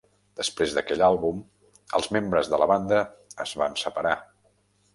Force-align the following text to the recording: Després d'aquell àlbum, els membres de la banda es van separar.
Després 0.39 0.71
d'aquell 0.77 1.03
àlbum, 1.07 1.43
els 1.99 2.09
membres 2.17 2.51
de 2.55 2.61
la 2.63 2.69
banda 2.73 3.05
es 3.47 3.55
van 3.63 3.81
separar. 3.85 4.19